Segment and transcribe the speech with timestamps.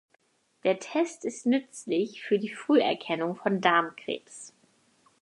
[0.63, 4.51] Der Test ist nützlich für die Früherkennung von Darmkrebs.